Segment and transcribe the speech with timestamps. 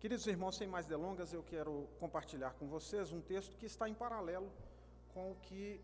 [0.00, 3.94] Queridos irmãos, sem mais delongas, eu quero compartilhar com vocês um texto que está em
[3.94, 4.48] paralelo
[5.12, 5.80] com o que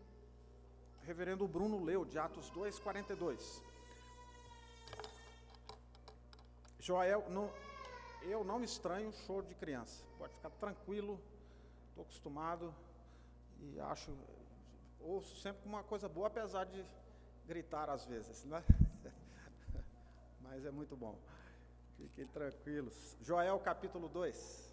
[1.01, 3.61] o reverendo Bruno leu, de Atos 2, 42.
[6.79, 7.25] Joel,
[8.21, 11.19] eu não estranho choro de criança, pode ficar tranquilo,
[11.89, 12.73] estou acostumado
[13.59, 14.15] e acho,
[15.01, 16.85] ouço sempre uma coisa boa, apesar de
[17.45, 18.63] gritar às vezes, né?
[20.39, 21.19] Mas é muito bom.
[21.97, 23.17] Fiquem tranquilos.
[23.21, 24.69] Joel capítulo 2.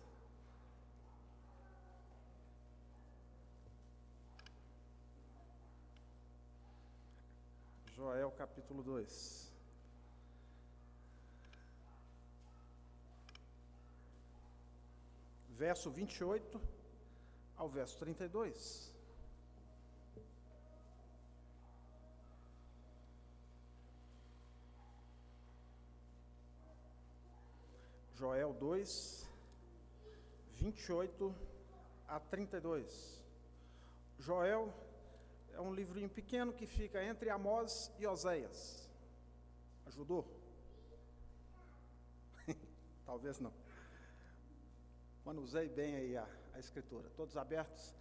[7.95, 9.53] Joel capítulo 2.
[15.51, 16.61] Verso 28
[17.57, 18.92] ao verso 32.
[28.23, 29.27] Joel 2,
[30.55, 31.35] 28
[32.07, 33.21] a 32.
[34.17, 34.73] Joel
[35.53, 38.89] é um livrinho pequeno que fica entre Amós e Oséias.
[39.87, 40.25] Ajudou?
[43.05, 43.53] Talvez não.
[45.25, 47.11] Manusei bem aí a, a escritura.
[47.17, 47.93] Todos abertos?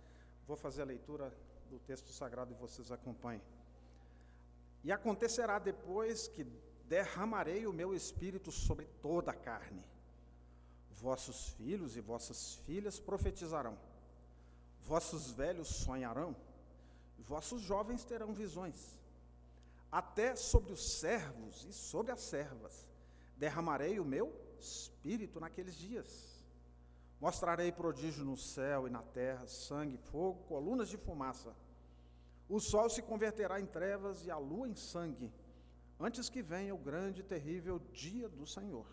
[0.45, 1.33] Vou fazer a leitura
[1.67, 3.41] do texto sagrado e vocês acompanhem.
[4.83, 6.43] E acontecerá depois que
[6.85, 9.83] derramarei o meu espírito sobre toda a carne
[11.01, 13.75] Vossos filhos e vossas filhas profetizarão,
[14.81, 16.35] vossos velhos sonharão,
[17.17, 18.99] vossos jovens terão visões.
[19.91, 22.85] Até sobre os servos e sobre as servas
[23.35, 26.45] derramarei o meu espírito naqueles dias.
[27.19, 31.51] Mostrarei prodígio no céu e na terra, sangue, fogo, colunas de fumaça.
[32.47, 35.33] O sol se converterá em trevas e a lua em sangue,
[35.99, 38.85] antes que venha o grande e terrível dia do Senhor.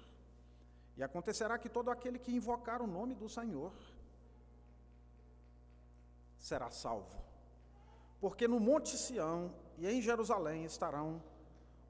[0.99, 3.73] E acontecerá que todo aquele que invocar o nome do Senhor
[6.37, 7.23] será salvo.
[8.21, 11.23] Porque no Monte Sião e em Jerusalém estarão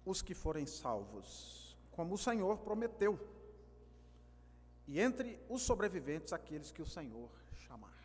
[0.05, 3.19] os que forem salvos, como o Senhor prometeu.
[4.87, 7.31] E entre os sobreviventes, aqueles que o Senhor
[7.67, 7.97] chamar.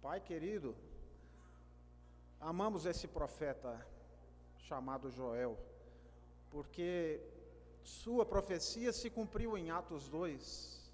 [0.00, 0.74] Pai querido,
[2.40, 3.86] amamos esse profeta
[4.60, 5.58] chamado Joel,
[6.50, 7.20] porque
[7.88, 10.92] sua profecia se cumpriu em Atos 2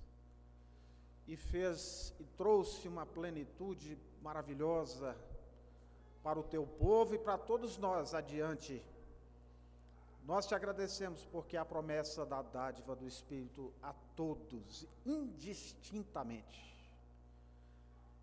[1.27, 5.17] e fez e trouxe uma plenitude maravilhosa
[6.23, 8.81] para o teu povo e para todos nós adiante.
[10.25, 16.63] Nós te agradecemos porque a promessa da dádiva do Espírito a todos, indistintamente.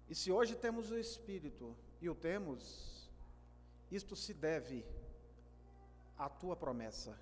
[0.09, 3.09] E se hoje temos o Espírito e o temos,
[3.91, 4.85] isto se deve
[6.17, 7.19] à tua promessa.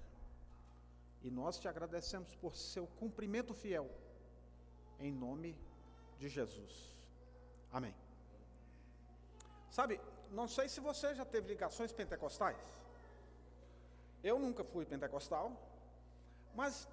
[1.24, 3.90] E nós te agradecemos por seu cumprimento fiel,
[5.00, 5.58] em nome
[6.18, 6.96] de Jesus.
[7.72, 7.94] Amém.
[9.70, 10.00] Sabe,
[10.32, 12.58] não sei se você já teve ligações pentecostais.
[14.24, 15.52] Eu nunca fui pentecostal,
[16.56, 16.88] mas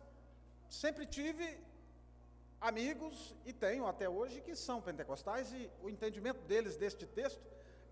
[0.69, 1.59] sempre tive
[2.60, 7.42] amigos e tenho até hoje que são pentecostais e o entendimento deles deste texto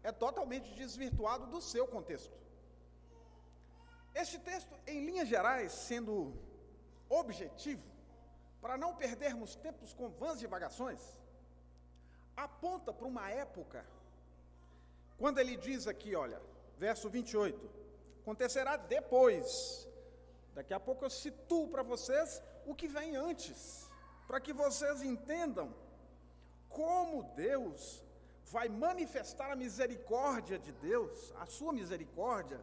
[0.03, 2.44] é totalmente desvirtuado do seu contexto.
[4.15, 6.33] Este texto, em linhas gerais, sendo
[7.09, 7.83] objetivo,
[8.61, 11.01] para não perdermos tempos com vãs divagações,
[12.37, 13.85] aponta para uma época,
[15.19, 16.41] quando ele diz aqui, olha,
[16.79, 17.71] verso 28,
[18.23, 19.89] acontecerá depois,
[20.55, 23.91] daqui a pouco eu situo para vocês o que vem antes,
[24.27, 25.75] para que vocês entendam
[26.69, 28.03] como Deus
[28.47, 32.61] vai manifestar a misericórdia de Deus, a sua misericórdia,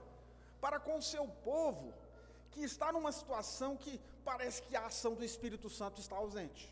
[0.61, 1.93] para com o seu povo,
[2.51, 6.71] que está numa situação que parece que a ação do Espírito Santo está ausente.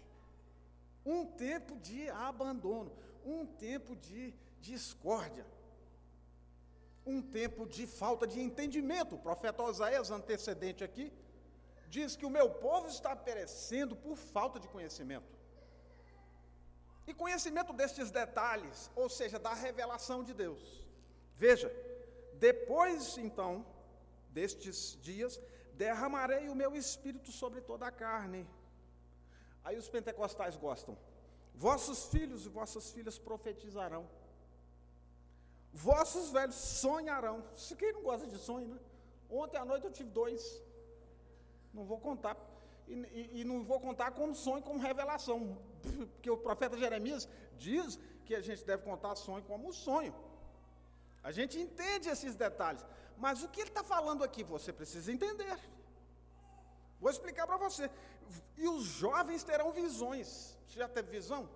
[1.05, 2.91] Um tempo de abandono,
[3.25, 5.45] um tempo de discórdia,
[7.05, 9.15] um tempo de falta de entendimento.
[9.15, 11.11] O profeta Oséias, antecedente aqui,
[11.87, 15.39] diz que o meu povo está perecendo por falta de conhecimento.
[17.07, 20.61] E conhecimento destes detalhes, ou seja, da revelação de Deus.
[21.35, 21.71] Veja,
[22.35, 23.65] depois então
[24.29, 25.39] destes dias,
[25.73, 28.47] derramarei o meu espírito sobre toda a carne.
[29.63, 30.97] Aí os pentecostais gostam.
[31.53, 34.03] Vossos filhos e vossas filhas profetizarão.
[35.73, 37.43] Vossos velhos sonharão.
[37.77, 38.79] Quem não gosta de sonho, né?
[39.29, 40.61] Ontem à noite eu tive dois.
[41.73, 42.35] Não vou contar.
[42.87, 45.57] E, e, e não vou contar como sonho, como revelação.
[46.13, 47.27] Porque o profeta Jeremias
[47.57, 50.13] diz que a gente deve contar sonho como sonho.
[51.21, 52.83] A gente entende esses detalhes.
[53.25, 55.57] Mas o que ele está falando aqui, você precisa entender.
[57.01, 57.89] Vou explicar para você.
[58.57, 60.29] e os jovens terão visões.
[60.65, 61.49] Você já teve visão?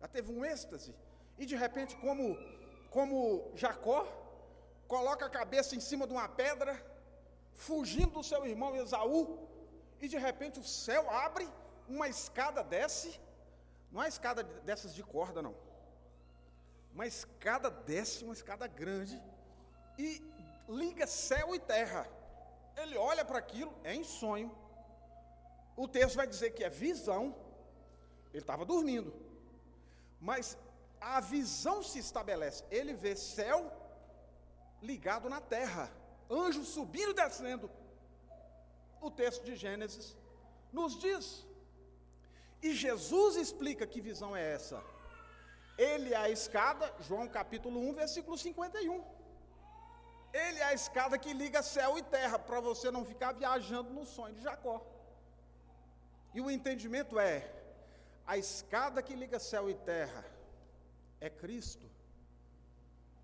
[0.00, 0.94] Já teve um êxtase?
[1.38, 2.24] E de repente, como,
[2.90, 4.00] como Jacó,
[4.86, 6.74] coloca a cabeça em cima de uma pedra,
[7.52, 9.22] fugindo do seu irmão Esaú,
[10.00, 11.48] e de repente o céu abre,
[11.88, 13.10] uma escada desce,
[13.90, 15.54] não é escada dessas de corda, não.
[16.92, 19.20] Uma escada desce, uma escada grande,
[19.98, 20.22] e
[20.68, 22.08] liga céu e terra.
[22.76, 24.50] Ele olha para aquilo, é em sonho.
[25.76, 27.34] O texto vai dizer que é visão.
[28.32, 29.12] Ele estava dormindo.
[30.20, 30.56] Mas
[31.00, 32.64] a visão se estabelece.
[32.70, 33.72] Ele vê céu
[34.82, 35.90] ligado na terra,
[36.30, 37.70] anjos subindo e descendo.
[39.00, 40.16] O texto de Gênesis
[40.72, 41.46] nos diz.
[42.62, 44.82] E Jesus explica que visão é essa.
[45.76, 49.04] Ele é a escada, João capítulo 1, versículo 51.
[50.42, 54.04] Ele é a escada que liga céu e terra, para você não ficar viajando no
[54.04, 54.84] sonho de Jacó.
[56.34, 57.36] E o entendimento é:
[58.26, 60.24] a escada que liga céu e terra
[61.20, 61.86] é Cristo.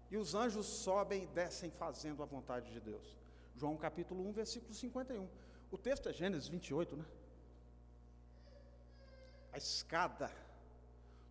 [0.08, 3.16] E os anjos sobem e descem fazendo a vontade de Deus.
[3.56, 5.28] João capítulo 1, versículo 51.
[5.72, 7.04] O texto é Gênesis 28, né?
[9.52, 10.30] A escada.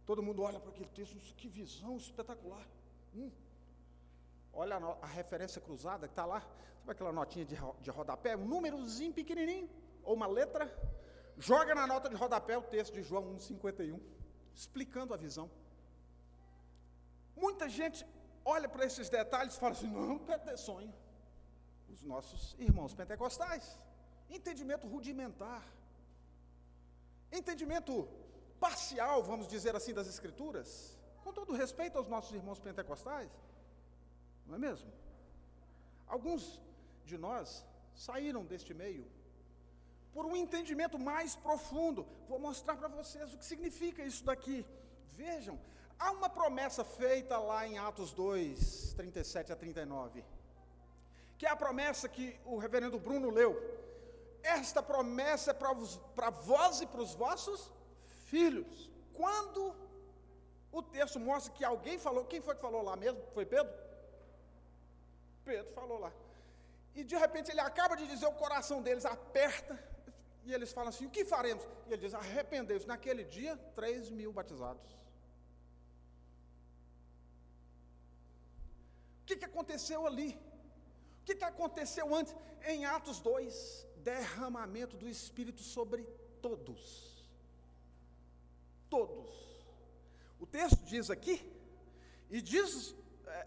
[0.06, 2.68] Todo mundo olha para aquele texto, que visão espetacular.
[3.16, 3.32] Hum.
[4.62, 6.42] Olha a, a, referência cruzada que está lá.
[6.80, 8.36] Sabe aquela notinha de, de rodapé?
[8.36, 9.70] Um númerozinho pequenininho,
[10.04, 10.66] ou uma letra.
[11.38, 13.98] Joga na nota de rodapé o texto de João 1,51,
[14.54, 15.50] explicando a visão.
[17.38, 18.06] Muita gente
[18.44, 20.94] olha para esses detalhes e fala assim: não, ter sonho.
[21.94, 23.66] Os nossos irmãos pentecostais.
[24.30, 25.64] Entendimento rudimentar.
[27.32, 27.94] Entendimento
[28.60, 30.70] parcial, vamos dizer assim, das Escrituras.
[31.24, 33.32] Com todo respeito aos nossos irmãos pentecostais
[34.50, 34.92] não é mesmo?
[36.07, 36.60] Alguns
[37.06, 37.63] de nós
[37.96, 39.06] saíram deste meio
[40.13, 42.06] por um entendimento mais profundo.
[42.28, 44.66] Vou mostrar para vocês o que significa isso daqui.
[45.16, 45.60] Vejam,
[45.98, 50.24] há uma promessa feita lá em Atos 2, 37 a 39,
[51.38, 53.51] que é a promessa que o reverendo Bruno leu.
[54.42, 57.72] Esta promessa é para vós e para os vossos
[58.25, 58.90] filhos.
[59.13, 59.75] Quando
[60.72, 63.22] o texto mostra que alguém falou, quem foi que falou lá mesmo?
[63.34, 63.88] Foi Pedro?
[65.50, 66.12] Pedro falou lá.
[66.98, 69.75] E de repente ele acaba de dizer, o coração deles aperta,
[70.46, 71.63] e eles falam assim: o que faremos?
[71.88, 72.88] E ele diz: arrependeu-se.
[72.94, 74.88] Naquele dia, 3 mil batizados.
[79.22, 80.30] O que, que aconteceu ali?
[81.22, 82.36] O que, que aconteceu antes?
[82.72, 86.04] Em Atos 2, derramamento do Espírito sobre
[86.42, 86.81] todos.
[88.90, 89.30] Todos.
[90.40, 91.36] O texto diz aqui,
[92.30, 92.96] e diz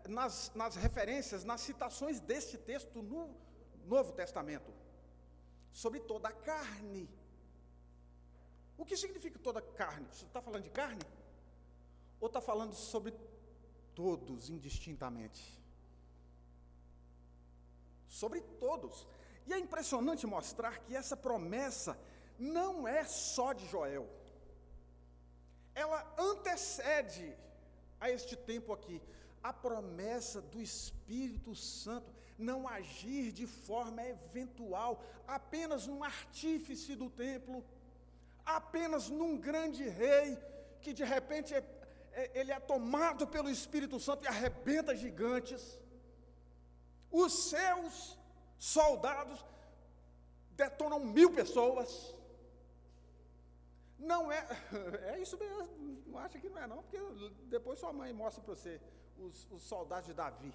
[0.09, 3.35] nas, nas referências, nas citações deste texto no
[3.87, 4.73] Novo Testamento,
[5.73, 7.09] sobre toda a carne.
[8.77, 10.07] O que significa toda a carne?
[10.11, 11.03] Você está falando de carne?
[12.21, 13.15] Ou está falando sobre
[13.95, 15.61] todos indistintamente?
[18.07, 19.07] Sobre todos.
[19.47, 21.99] E é impressionante mostrar que essa promessa
[22.39, 24.09] não é só de Joel.
[25.75, 27.37] Ela antecede
[28.01, 29.01] a este tempo aqui
[29.43, 37.65] a promessa do Espírito Santo não agir de forma eventual, apenas num artífice do templo,
[38.45, 40.39] apenas num grande rei
[40.81, 41.65] que de repente é,
[42.13, 45.79] é, ele é tomado pelo Espírito Santo e arrebenta gigantes.
[47.11, 48.19] Os seus
[48.59, 49.45] soldados
[50.53, 52.15] detonam mil pessoas.
[53.99, 54.45] Não é,
[55.15, 56.99] é isso mesmo, não acha que não é não, porque
[57.45, 58.81] depois sua mãe mostra para você
[59.27, 60.55] os, os soldados de Davi.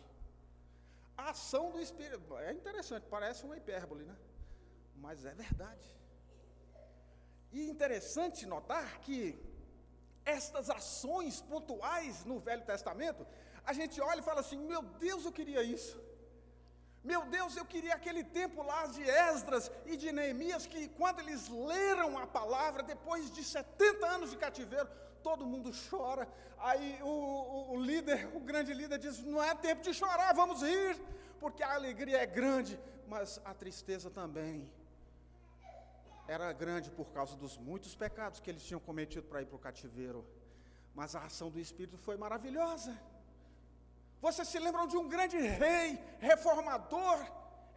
[1.17, 4.15] A ação do Espírito, é interessante, parece uma hipérbole, né?
[4.95, 5.87] Mas é verdade.
[7.51, 9.19] E interessante notar que
[10.25, 13.25] estas ações pontuais no Velho Testamento,
[13.65, 15.97] a gente olha e fala assim: meu Deus, eu queria isso.
[17.03, 21.47] Meu Deus, eu queria aquele tempo lá de Esdras e de Neemias, que quando eles
[21.47, 24.89] leram a palavra, depois de 70 anos de cativeiro,
[25.23, 26.27] todo mundo chora.
[26.59, 30.61] Aí o, o, o líder, o grande líder, diz: Não é tempo de chorar, vamos
[30.61, 30.99] rir,
[31.39, 34.69] porque a alegria é grande, mas a tristeza também
[36.27, 39.59] era grande por causa dos muitos pecados que eles tinham cometido para ir para o
[39.59, 40.25] cativeiro.
[40.93, 42.97] Mas a ação do Espírito foi maravilhosa.
[44.19, 47.17] Vocês se lembram de um grande rei reformador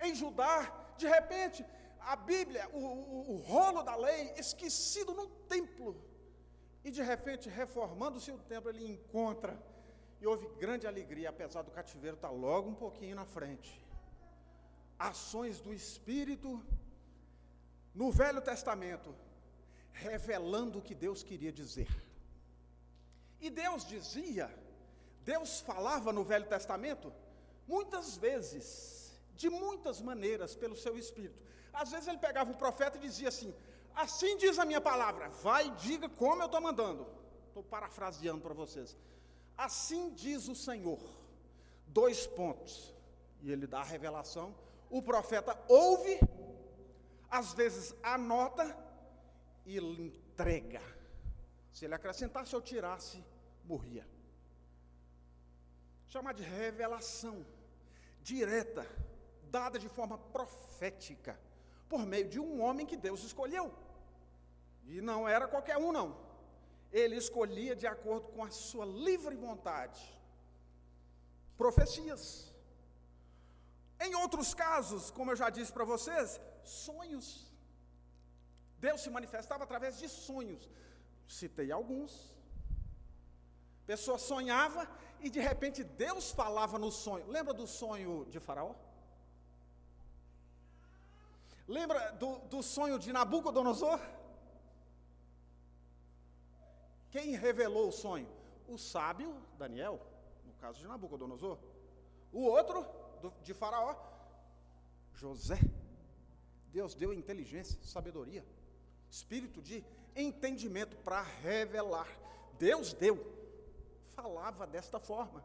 [0.00, 0.72] em Judá?
[0.96, 1.64] De repente,
[2.00, 6.02] a Bíblia, o, o, o rolo da lei, esquecido no templo,
[6.84, 9.60] e de repente, reformando-se o templo, ele encontra
[10.20, 13.84] e houve grande alegria, apesar do cativeiro estar logo um pouquinho na frente.
[14.98, 16.62] Ações do Espírito
[17.94, 19.14] no Velho Testamento,
[19.92, 21.88] revelando o que Deus queria dizer.
[23.40, 24.54] E Deus dizia,
[25.24, 27.12] Deus falava no Velho Testamento,
[27.66, 31.40] muitas vezes, de muitas maneiras, pelo seu Espírito.
[31.72, 33.54] Às vezes ele pegava um profeta e dizia assim:
[33.94, 37.06] Assim diz a minha palavra, vai e diga como eu estou mandando.
[37.48, 38.96] Estou parafraseando para vocês.
[39.56, 41.00] Assim diz o Senhor.
[41.86, 42.94] Dois pontos.
[43.42, 44.54] E ele dá a revelação.
[44.88, 46.18] O profeta ouve,
[47.30, 48.76] às vezes anota
[49.66, 50.80] e entrega.
[51.72, 53.22] Se ele acrescentasse ou tirasse,
[53.64, 54.06] morria.
[56.08, 57.46] Chama de revelação
[58.22, 58.86] direta,
[59.50, 61.38] dada de forma profética,
[61.90, 63.66] por meio de um homem que Deus escolheu.
[64.92, 66.08] E não era qualquer um, não.
[67.00, 70.00] Ele escolhia de acordo com a sua livre vontade.
[71.62, 72.22] Profecias.
[74.06, 76.40] Em outros casos, como eu já disse para vocês,
[76.86, 77.28] sonhos.
[78.86, 80.62] Deus se manifestava através de sonhos.
[81.38, 82.12] Citei alguns.
[83.92, 84.82] Pessoa sonhava
[85.20, 87.26] e de repente Deus falava no sonho.
[87.36, 88.74] Lembra do sonho de Faraó?
[91.70, 94.00] Lembra do, do sonho de Nabucodonosor?
[97.12, 98.28] Quem revelou o sonho?
[98.66, 100.00] O sábio Daniel,
[100.44, 101.56] no caso de Nabucodonosor.
[102.32, 102.84] O outro,
[103.22, 103.94] do, de Faraó,
[105.14, 105.60] José.
[106.72, 108.44] Deus deu inteligência, sabedoria,
[109.08, 109.84] espírito de
[110.16, 112.08] entendimento para revelar.
[112.58, 113.16] Deus deu.
[114.08, 115.44] Falava desta forma,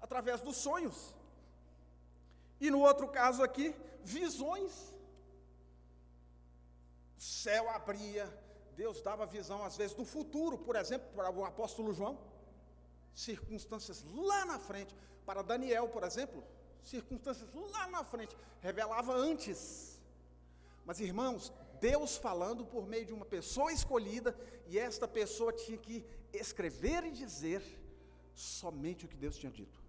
[0.00, 1.12] através dos sonhos.
[2.60, 4.94] E no outro caso aqui, visões.
[7.16, 8.26] O céu abria,
[8.76, 12.18] Deus dava visão, às vezes, do futuro, por exemplo, para o apóstolo João,
[13.14, 14.94] circunstâncias lá na frente.
[15.24, 16.44] Para Daniel, por exemplo,
[16.82, 20.00] circunstâncias lá na frente, revelava antes.
[20.84, 26.04] Mas, irmãos, Deus falando por meio de uma pessoa escolhida, e esta pessoa tinha que
[26.32, 27.62] escrever e dizer
[28.34, 29.82] somente o que Deus tinha dito.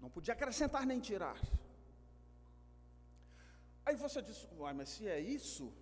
[0.00, 1.38] Não podia acrescentar nem tirar.
[3.88, 4.38] Aí você diz,
[4.76, 5.72] mas se é isso,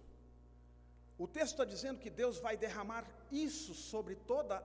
[1.19, 4.57] o texto está dizendo que Deus vai derramar isso sobre toda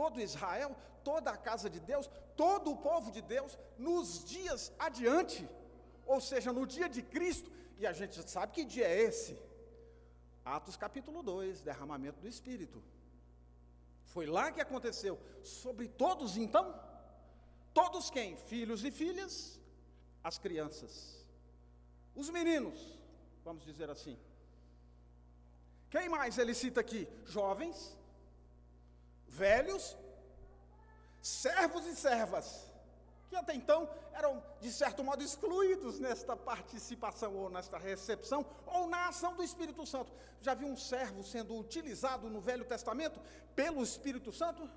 [0.00, 5.48] todo Israel, toda a casa de Deus, todo o povo de Deus nos dias adiante,
[6.06, 9.38] ou seja, no dia de Cristo, e a gente sabe que dia é esse?
[10.44, 12.82] Atos capítulo 2, derramamento do Espírito.
[14.04, 15.18] Foi lá que aconteceu.
[15.42, 16.78] Sobre todos, então?
[17.72, 18.36] Todos quem?
[18.36, 19.58] Filhos e filhas,
[20.22, 21.19] as crianças,
[22.14, 22.98] os meninos,
[23.44, 24.18] vamos dizer assim.
[25.90, 27.08] Quem mais ele cita aqui?
[27.24, 27.96] Jovens,
[29.26, 29.96] velhos,
[31.20, 32.70] servos e servas,
[33.28, 39.08] que até então eram, de certo modo, excluídos nesta participação ou nesta recepção, ou na
[39.08, 40.12] ação do Espírito Santo.
[40.40, 43.20] Já viu um servo sendo utilizado no Velho Testamento
[43.54, 44.68] pelo Espírito Santo?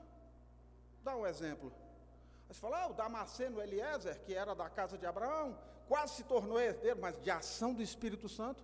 [1.04, 1.74] Dá um exemplo.
[2.48, 6.60] Você fala, ah, o Damasceno Eliezer, que era da casa de Abraão, quase se tornou
[6.60, 8.64] herdeiro, mas de ação do Espírito Santo.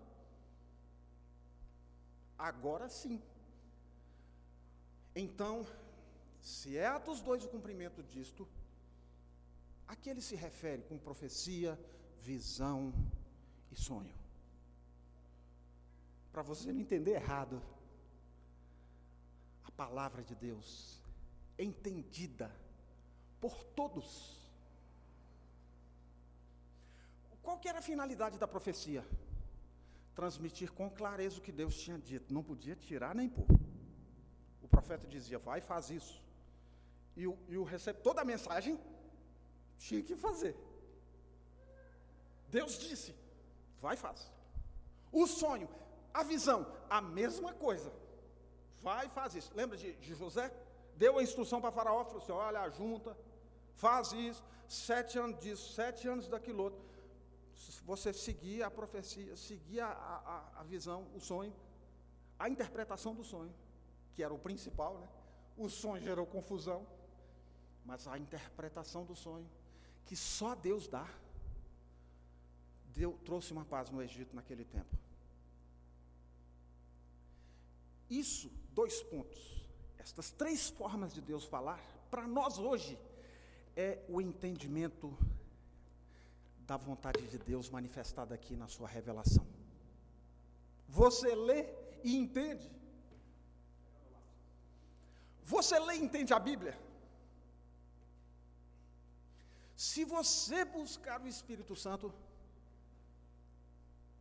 [2.37, 3.21] Agora sim.
[5.15, 5.65] Então,
[6.41, 8.47] se é Atos 2 o cumprimento disto,
[9.87, 11.77] a que ele se refere com profecia,
[12.21, 12.93] visão
[13.71, 14.13] e sonho?
[16.31, 17.61] Para você não entender errado,
[19.63, 21.01] a palavra de Deus
[21.57, 22.49] entendida
[23.41, 24.38] por todos.
[27.49, 29.03] Qual que era a finalidade da profecia?
[30.13, 33.47] transmitir com clareza o que Deus tinha dito, não podia tirar nem pôr.
[34.61, 36.21] O profeta dizia, vai, faz isso.
[37.15, 38.77] E o, e o receptor da mensagem
[39.77, 40.55] tinha que fazer.
[42.49, 43.15] Deus disse,
[43.81, 44.29] vai, faz.
[45.11, 45.69] O sonho,
[46.13, 47.91] a visão, a mesma coisa.
[48.81, 49.51] Vai, faz isso.
[49.55, 50.53] Lembra de, de José?
[50.97, 53.17] Deu a instrução para Faraó, falou assim: olha, junta,
[53.73, 56.88] faz isso, sete anos disso, sete anos daquilo outro
[57.83, 61.53] você seguir a profecia, seguir a, a, a visão, o sonho,
[62.37, 63.53] a interpretação do sonho,
[64.13, 65.09] que era o principal, né?
[65.57, 66.87] O sonho gerou confusão,
[67.85, 69.49] mas a interpretação do sonho,
[70.05, 71.07] que só Deus dá,
[72.93, 74.97] deu, trouxe uma paz no Egito naquele tempo.
[78.09, 79.65] Isso, dois pontos.
[79.97, 82.97] Estas três formas de Deus falar, para nós hoje,
[83.75, 85.15] é o entendimento
[86.69, 89.45] da vontade de Deus manifestada aqui na sua revelação.
[90.87, 91.61] Você lê
[92.03, 92.69] e entende.
[95.53, 96.75] Você lê e entende a Bíblia?
[99.87, 102.13] Se você buscar o Espírito Santo,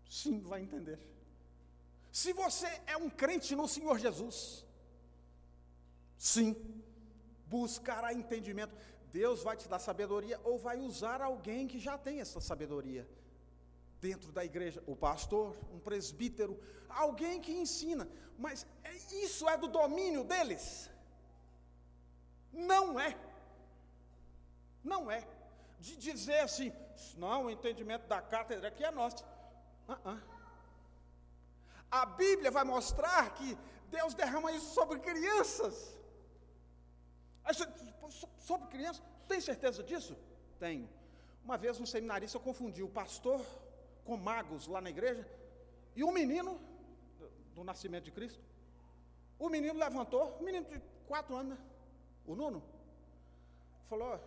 [0.09, 0.99] sim, vai entender.
[2.21, 4.65] Se você é um crente no Senhor Jesus,
[6.17, 6.57] sim,
[7.47, 8.75] buscará entendimento.
[9.13, 13.09] Deus vai te dar sabedoria ou vai usar alguém que já tem essa sabedoria
[14.01, 19.69] dentro da igreja, o pastor, um presbítero, alguém que ensina, mas é, isso é do
[19.69, 20.91] domínio deles?
[22.53, 23.19] Não é.
[24.85, 25.27] Não é.
[25.81, 26.73] De dizer assim,
[27.17, 29.25] não, o entendimento da cátedra aqui é nosso.
[29.89, 30.23] Uh -uh.
[31.91, 33.59] A Bíblia vai mostrar que
[33.91, 35.98] Deus derrama isso sobre crianças.
[38.39, 40.17] Sobre crianças, tem certeza disso?
[40.59, 40.89] Tenho.
[41.45, 43.41] Uma vez um seminarista confundiu o pastor
[44.05, 45.27] com magos lá na igreja,
[45.95, 46.59] e o menino,
[47.19, 48.41] do, do nascimento de Cristo,
[49.39, 51.65] o menino levantou, o menino de quatro anos, né?
[52.27, 52.63] o Nuno,
[53.89, 54.21] falou: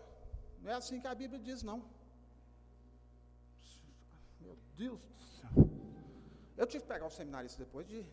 [0.61, 1.83] não é assim que a Bíblia diz, não.
[4.39, 5.49] Meu Deus do céu.
[6.57, 8.05] Eu tive que pegar o seminarista depois de.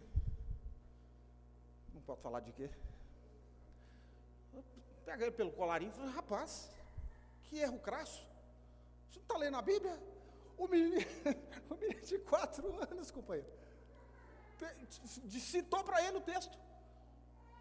[1.92, 2.70] Não pode falar de quê?
[5.08, 6.70] Peguei ele pelo colarinho e falei: rapaz,
[7.44, 8.20] que erro crasso.
[9.08, 9.96] Você não está lendo a Bíblia?
[10.58, 10.96] O menino,
[11.70, 13.50] o menino de quatro anos, companheiro,
[15.52, 16.58] citou para ele o texto.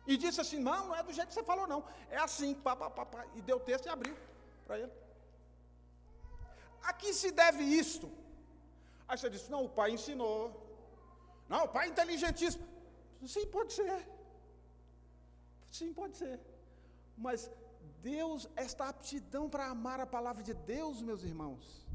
[0.06, 1.86] E disse assim: não, não é do jeito que você falou, não.
[2.10, 3.25] É assim, pá, pá, pá, pá.
[3.36, 4.18] E deu o texto e abriu
[4.66, 4.92] para ele.
[6.84, 8.12] A que se deve isto?
[9.08, 10.42] Aí você disse: não, o pai ensinou.
[11.48, 12.68] Não, o pai é inteligentíssimo.
[13.25, 14.06] Sim, pode ser.
[15.72, 16.38] Sim, pode ser.
[17.17, 17.50] Mas
[18.01, 21.86] Deus, esta aptidão para amar a palavra de Deus, meus irmãos,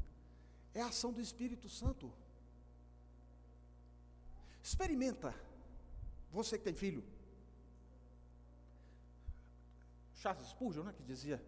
[0.74, 2.12] é a ação do Espírito Santo.
[4.62, 5.34] Experimenta.
[6.30, 7.04] Você que tem filho.
[10.14, 11.42] Charles Spurgeon, né, que dizia: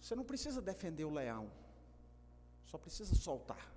[0.00, 1.50] você não precisa defender o leão,
[2.64, 3.70] só precisa soltar.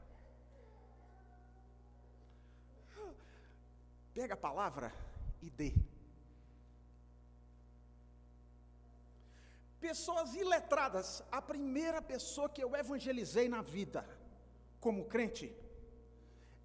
[4.13, 4.93] Pega a palavra
[5.41, 5.73] e dê.
[9.88, 14.08] Pessoas iletradas, a primeira pessoa que eu evangelizei na vida,
[14.80, 15.48] como crente,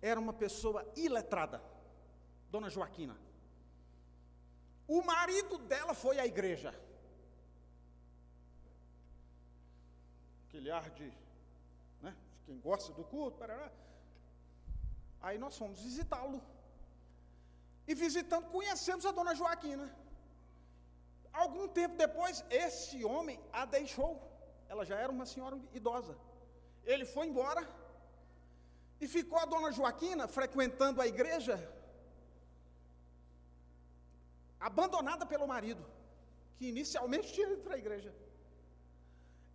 [0.02, 1.62] era uma pessoa iletrada,
[2.50, 3.16] Dona Joaquina.
[4.86, 6.74] O marido dela foi à igreja.
[10.46, 11.10] Aquele ar de,
[12.02, 13.72] né, de quem gosta do culto, parará.
[15.22, 16.40] Aí nós fomos visitá-lo.
[17.88, 19.86] E visitando, conhecemos a dona Joaquina.
[21.42, 24.12] Algum tempo depois, esse homem a deixou.
[24.72, 26.14] Ela já era uma senhora idosa.
[26.92, 27.62] Ele foi embora
[29.00, 31.56] e ficou a dona Joaquina frequentando a igreja,
[34.68, 35.84] abandonada pelo marido,
[36.56, 38.12] que inicialmente tinha ido para a igreja.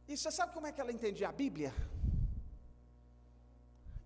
[0.08, 1.74] E você sabe como é que ela entendia a Bíblia?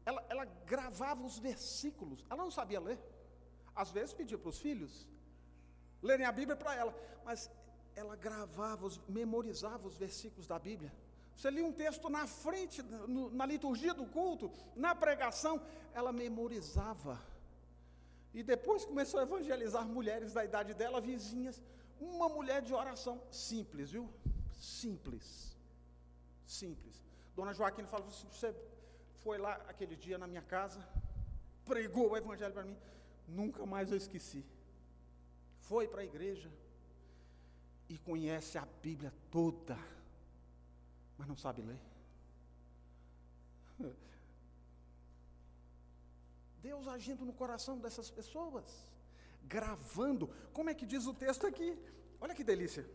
[0.06, 3.00] Ela, ela gravava os versículos, ela não sabia ler.
[3.76, 4.94] Às vezes pedia para os filhos
[6.02, 6.94] lerem a Bíblia para ela,
[7.28, 7.50] mas
[7.96, 10.92] ela gravava, memorizava os versículos da Bíblia.
[11.36, 12.82] Você lia um texto na frente,
[13.32, 15.62] na liturgia do culto, na pregação,
[15.94, 17.20] ela memorizava.
[18.34, 21.62] E depois começou a evangelizar mulheres da idade dela, vizinhas.
[22.00, 24.10] Uma mulher de oração simples, viu?
[24.60, 25.58] Simples.
[26.46, 27.04] Simples.
[27.36, 28.54] Dona Joaquina falou assim: você
[29.24, 30.86] foi lá aquele dia na minha casa,
[31.66, 32.78] pregou o evangelho para mim,
[33.28, 34.46] nunca mais eu esqueci.
[35.60, 36.50] Foi para a igreja
[37.88, 39.78] e conhece a Bíblia toda
[41.18, 41.80] mas não sabe ler.
[46.62, 48.64] Deus agindo no coração dessas pessoas,
[49.44, 50.30] gravando.
[50.54, 51.78] Como é que diz o texto aqui?
[52.20, 52.86] Olha que delícia.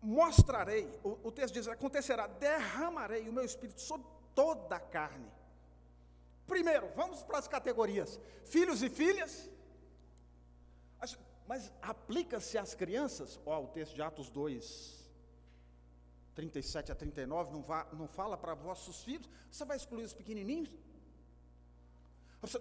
[0.00, 5.30] Mostrarei, o, o texto diz: acontecerá, derramarei o meu espírito sobre toda a carne.
[6.46, 9.50] Primeiro, vamos para as categorias: filhos e filhas.
[11.46, 15.04] Mas aplica-se às crianças, ó, o texto de Atos 2,
[16.34, 20.70] 37 a 39, não, vá, não fala para vossos filhos, você vai excluir os pequenininhos?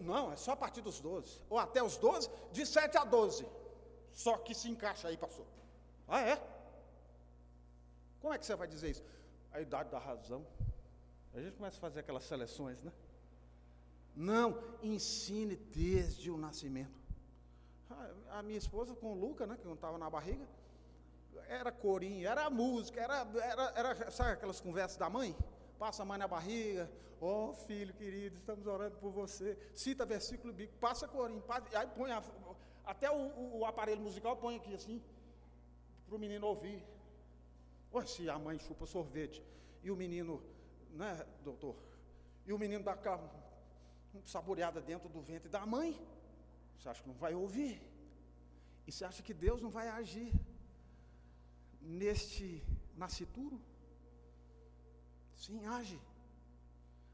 [0.01, 3.45] Não, é só a partir dos 12, ou até os 12, de 7 a 12.
[4.11, 5.45] Só que se encaixa aí, pastor.
[6.07, 6.41] Ah, é?
[8.21, 9.03] Como é que você vai dizer isso?
[9.51, 10.45] A idade da razão.
[11.33, 12.91] A gente começa a fazer aquelas seleções, né?
[14.15, 17.02] Não, ensine desde o nascimento.
[18.31, 20.47] A minha esposa com o Luca, né, que não estava na barriga,
[21.47, 25.35] era corinho, era música, era, era, era, sabe aquelas conversas da mãe?
[25.77, 29.57] Passa a mãe na barriga, ó oh, filho querido, estamos orando por você.
[29.73, 32.23] Cita versículo bíblico, passa corinho, passa, aí põe a,
[32.85, 35.01] até o, o, aparelho musical põe aqui assim,
[36.05, 36.83] para o menino ouvir.
[37.91, 39.43] Olha se a mãe chupa sorvete
[39.83, 40.41] e o menino,
[40.91, 41.75] né, doutor?
[42.45, 43.29] E o menino dá carro.
[44.25, 45.99] saboreada dentro do ventre da mãe.
[46.83, 47.73] Você acha que não vai ouvir?
[48.85, 50.33] E você acha que Deus não vai agir
[52.01, 52.61] neste
[53.01, 53.57] nascituro?
[55.43, 55.97] Sim, age.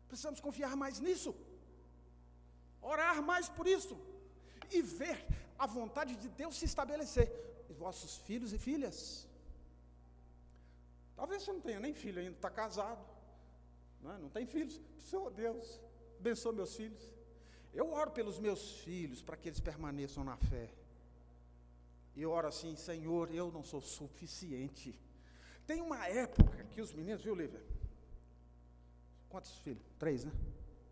[0.08, 1.36] Precisamos confiar mais nisso.
[2.82, 3.95] Orar mais por isso.
[4.71, 5.19] E ver
[5.60, 7.29] a vontade de Deus se estabelecer.
[7.69, 8.99] Os vossos filhos e filhas.
[11.15, 13.05] Talvez você não tenha nem filho ainda, está casado.
[14.01, 14.17] Não, é?
[14.17, 14.82] não tem filhos.
[14.97, 15.79] Senhor Deus,
[16.19, 17.18] abençoa meus filhos.
[17.73, 20.69] Eu oro pelos meus filhos para que eles permaneçam na fé.
[22.15, 24.99] E oro assim, Senhor, eu não sou suficiente.
[25.65, 27.63] Tem uma época que os meninos, viu, Lívia?
[29.29, 29.84] Quantos filhos?
[29.99, 30.32] Três, né?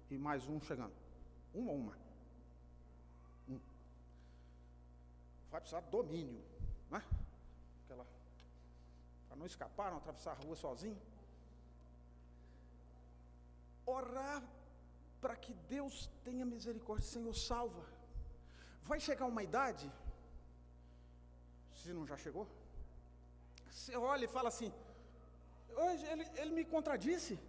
[0.09, 0.93] E mais um chegando.
[1.53, 1.97] Um ou uma?
[3.49, 3.59] Um.
[5.49, 6.41] Vai precisar de domínio,
[6.91, 7.03] né?
[7.83, 8.05] Aquela.
[9.27, 10.97] Para não escapar, não atravessar a rua sozinho.
[13.85, 14.43] Orar
[15.21, 17.83] para que Deus tenha misericórdia, Senhor, salva.
[18.89, 19.91] Vai chegar uma idade,
[21.79, 22.47] se não já chegou,
[23.69, 24.71] você olha e fala assim:
[25.83, 27.39] hoje ele, ele me contradisse.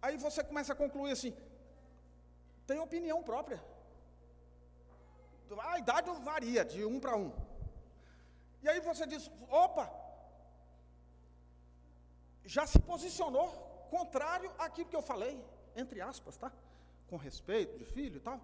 [0.00, 1.34] Aí você começa a concluir assim:
[2.66, 3.60] tem opinião própria.
[5.70, 7.30] A idade varia de um para um.
[8.62, 9.30] E aí você diz:
[9.64, 9.86] opa,
[12.44, 15.44] já se posicionou contrário àquilo que eu falei,
[15.74, 16.52] entre aspas, tá?
[17.08, 18.40] Com respeito de filho e tal.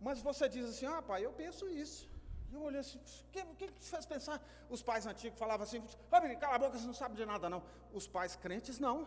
[0.00, 2.08] Mas você diz assim: ah, pai, eu penso isso.
[2.52, 4.42] Eu olhei assim, o que, que, que faz pensar?
[4.68, 7.62] Os pais antigos falavam assim: oh, cala a boca, você não sabe de nada, não.
[7.92, 9.04] Os pais crentes, não.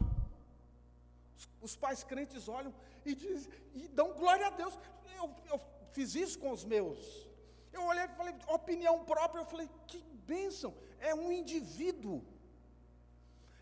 [1.35, 2.73] Os, os pais crentes olham
[3.05, 4.77] e, diz, e dão glória a Deus.
[5.17, 5.59] Eu, eu
[5.91, 7.27] fiz isso com os meus.
[7.71, 10.73] Eu olhei e falei, opinião própria, eu falei, que bênção.
[10.99, 12.23] É um indivíduo.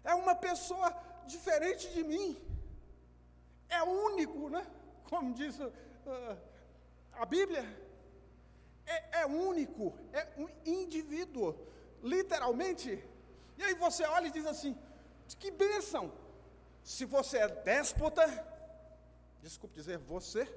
[0.04, 0.92] É uma pessoa
[1.28, 2.38] diferente de mim.
[3.70, 4.66] É único, né?
[5.10, 5.72] Como diz uh,
[7.14, 7.66] a Bíblia.
[8.86, 11.56] É, é único, é um indivíduo,
[12.04, 13.04] literalmente.
[13.58, 14.78] E aí você olha e diz assim:
[15.40, 16.12] que bênção!
[16.84, 18.26] Se você é déspota,
[19.42, 20.48] desculpe dizer você,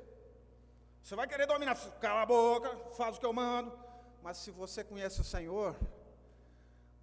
[1.02, 3.78] você vai querer dominar, cala a boca, faz o que eu mando.
[4.22, 5.76] Mas se você conhece o Senhor,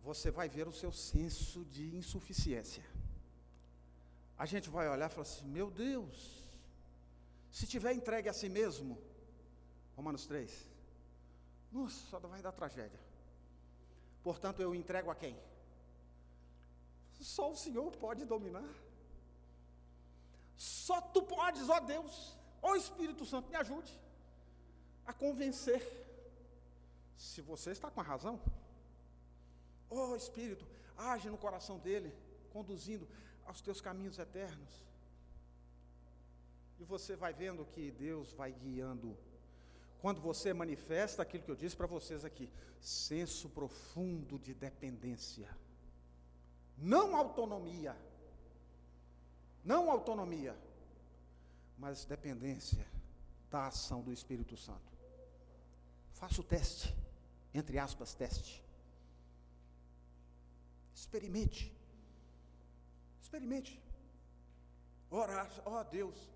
[0.01, 2.83] você vai ver o seu senso de insuficiência.
[4.41, 6.15] A gente vai olhar e falar assim: meu Deus,
[7.51, 8.97] se tiver entregue a si mesmo,
[9.95, 10.51] Romanos 3,
[11.71, 12.99] nossa, só vai dar tragédia.
[14.23, 15.37] Portanto, eu entrego a quem?
[17.19, 18.73] Só o Senhor pode dominar.
[20.57, 23.93] Só tu podes, ó Deus, ó Espírito Santo, me ajude
[25.05, 25.83] a convencer.
[27.15, 28.41] Se você está com a razão,
[29.87, 30.65] ó Espírito,
[30.97, 32.11] age no coração dele,
[32.51, 33.07] conduzindo
[33.51, 34.73] aos teus caminhos eternos.
[36.79, 39.15] E você vai vendo que Deus vai guiando.
[40.01, 45.49] Quando você manifesta aquilo que eu disse para vocês aqui, senso profundo de dependência,
[46.77, 47.95] não autonomia
[49.63, 50.57] não autonomia,
[51.77, 52.85] mas dependência
[53.49, 54.91] da ação do Espírito Santo.
[56.13, 56.95] Faça o teste,
[57.53, 58.63] entre aspas, teste.
[60.95, 61.75] Experimente.
[63.31, 63.81] Experimente.
[65.09, 66.29] Orar, ó oh, Deus.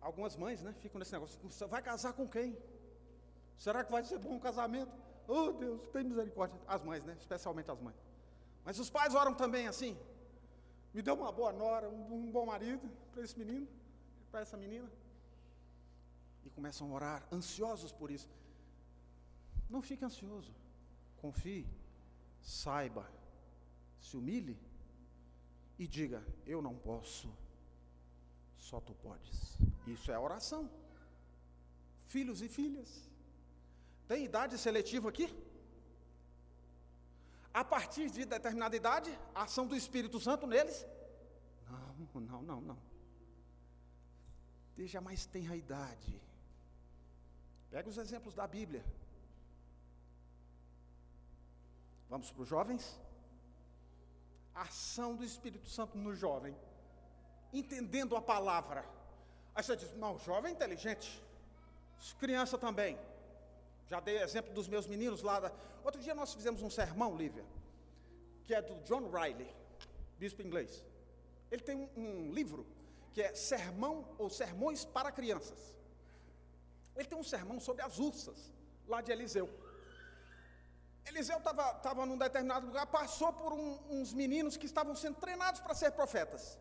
[0.00, 1.38] Algumas mães, né, ficam nesse negócio.
[1.68, 2.56] Vai casar com quem?
[3.58, 4.90] Será que vai ser bom um casamento?
[5.28, 6.58] Oh Deus, tem misericórdia.
[6.66, 7.14] As mães, né?
[7.20, 7.96] Especialmente as mães.
[8.64, 9.94] Mas os pais oram também assim.
[10.94, 13.68] Me deu uma boa nora, um, um bom marido para esse menino,
[14.30, 14.90] para essa menina.
[16.46, 18.30] E começam a orar, ansiosos por isso.
[19.68, 20.54] Não fique ansioso.
[21.18, 21.68] Confie,
[22.40, 23.06] saiba,
[24.00, 24.58] se humilhe
[25.78, 27.28] e diga: Eu não posso,
[28.56, 29.58] só tu podes.
[29.86, 30.70] Isso é oração.
[32.06, 33.10] Filhos e filhas.
[34.06, 35.28] Tem idade seletiva aqui?
[37.54, 40.84] a partir de determinada idade, a ação do Espírito Santo neles?
[41.70, 42.78] Não, não, não, não.
[44.76, 46.20] Desde a mais tenra idade.
[47.70, 48.84] Pega os exemplos da Bíblia.
[52.10, 53.00] Vamos para os jovens?
[54.54, 56.56] A ação do Espírito Santo no jovem,
[57.52, 58.84] entendendo a palavra.
[59.54, 61.22] Aí você diz: não, jovem é inteligente,
[62.18, 62.98] criança também.
[63.86, 65.40] Já dei exemplo dos meus meninos lá.
[65.40, 65.52] Da...
[65.84, 67.44] Outro dia nós fizemos um sermão, Lívia,
[68.44, 69.48] que é do John Riley,
[70.18, 70.84] bispo inglês.
[71.50, 72.66] Ele tem um, um livro
[73.12, 75.76] que é Sermão ou Sermões para Crianças.
[76.96, 78.52] Ele tem um sermão sobre as ursas,
[78.86, 79.48] lá de Eliseu.
[81.06, 85.74] Eliseu estava num determinado lugar, passou por um, uns meninos que estavam sendo treinados para
[85.74, 86.58] ser profetas.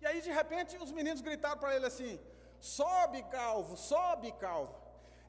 [0.00, 2.20] E aí, de repente, os meninos gritaram para ele assim:
[2.60, 4.74] sobe, calvo, sobe, calvo.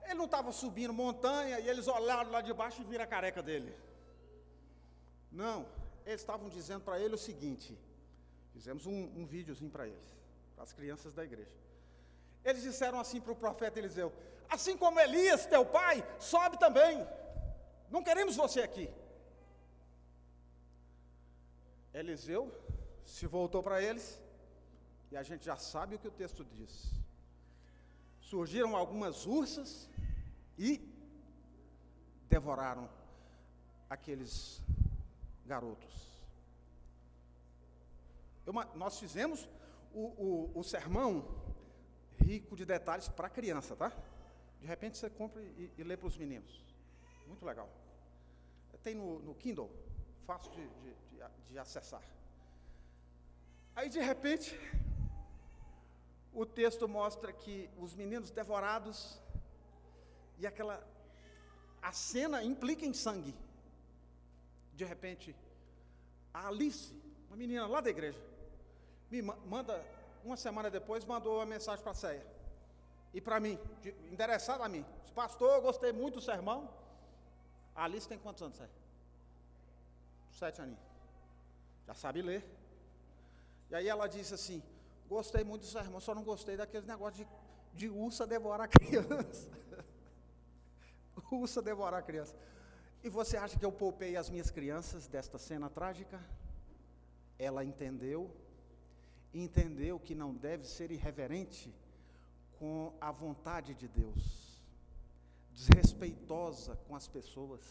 [0.03, 3.41] Ele não estava subindo montanha e eles olharam lá de baixo e viram a careca
[3.41, 3.75] dele.
[5.31, 5.65] Não,
[6.05, 7.77] eles estavam dizendo para ele o seguinte:
[8.51, 10.15] fizemos um, um videozinho para eles,
[10.53, 11.57] para as crianças da igreja.
[12.43, 14.13] Eles disseram assim para o profeta Eliseu:
[14.49, 17.07] Assim como Elias, teu pai, sobe também.
[17.95, 18.89] Não queremos você aqui.
[21.93, 22.51] Eliseu
[23.05, 24.21] se voltou para eles,
[25.09, 26.91] e a gente já sabe o que o texto diz.
[28.19, 29.89] Surgiram algumas ursas
[30.57, 30.69] e
[32.27, 32.89] devoraram
[33.89, 34.61] aqueles
[35.45, 35.95] garotos.
[38.45, 39.47] Eu, nós fizemos
[39.93, 41.25] o, o, o, sermão
[42.17, 43.89] rico de detalhes para criança, tá?
[44.59, 46.61] De repente você compra e, e lê para os meninos.
[47.25, 47.69] Muito legal.
[48.85, 49.69] Tem no, no Kindle,
[50.27, 51.17] fácil de, de, de,
[51.49, 52.03] de acessar.
[53.75, 54.47] Aí de repente,
[56.31, 59.19] o texto mostra que os meninos devorados
[60.37, 60.75] e aquela
[61.81, 63.33] a cena implica em sangue.
[64.73, 65.35] De repente,
[66.33, 66.93] a Alice,
[67.27, 68.21] uma menina lá da igreja,
[69.09, 69.83] me manda
[70.23, 72.25] uma semana depois mandou uma mensagem para a Ceia.
[73.13, 74.85] E para mim, de, endereçada a mim.
[75.13, 76.69] Pastor, eu gostei muito do sermão.
[77.75, 78.69] A Alice tem quantos anos, Ceia?
[80.31, 80.79] Sete aninhos.
[81.85, 82.43] Já sabe ler.
[83.69, 84.63] E aí ela disse assim:
[85.07, 87.27] Gostei muito do sermão, só não gostei daquele negócio de,
[87.73, 89.49] de ursa devorar a criança.
[91.31, 92.35] ursa devorar a criança.
[93.03, 96.19] E você acha que eu poupei as minhas crianças desta cena trágica?
[97.37, 98.35] Ela entendeu,
[99.33, 101.73] entendeu que não deve ser irreverente
[102.57, 104.44] com a vontade de Deus,
[105.55, 107.63] desrespeitosa com as pessoas.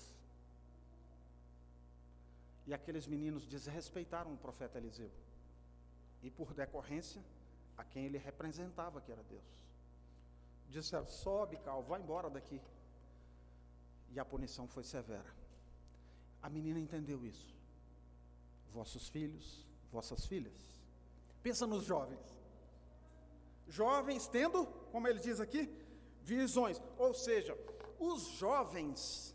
[2.66, 5.10] E aqueles meninos desrespeitaram o profeta Eliseu.
[6.22, 7.22] E por decorrência,
[7.76, 9.44] a quem ele representava, que era Deus.
[10.70, 12.60] Disseram: sobe, Cal, vai embora daqui.
[14.10, 15.30] E a punição foi severa.
[16.42, 17.54] A menina entendeu isso.
[18.72, 20.56] Vossos filhos, vossas filhas.
[21.42, 22.42] Pensa nos jovens.
[23.68, 25.70] Jovens tendo, como ele diz aqui,
[26.22, 26.80] visões.
[26.98, 27.54] Ou seja,
[27.98, 29.34] os jovens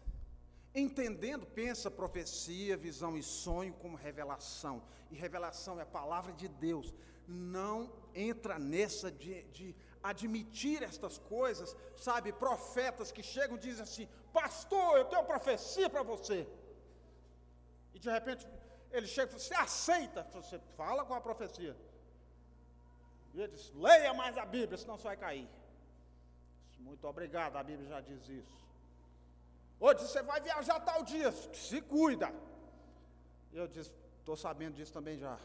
[0.74, 4.82] entendendo, pensa profecia, visão e sonho como revelação.
[5.12, 6.93] E revelação é a palavra de Deus.
[7.28, 12.32] Não entra nessa de, de admitir estas coisas, sabe?
[12.32, 16.48] Profetas que chegam e dizem assim: Pastor, eu tenho profecia para você.
[17.93, 18.48] E de repente
[18.91, 20.24] ele chega e fala: Você aceita?
[20.34, 21.76] Você fala com a profecia.
[23.34, 25.50] E ele diz: Leia mais a Bíblia, senão você vai cair.
[26.79, 28.59] Muito obrigado, a Bíblia já diz isso.
[29.95, 32.33] Disse: Você vai viajar tal dia, se cuida.
[33.53, 35.37] Eu disse: Estou sabendo disso também já.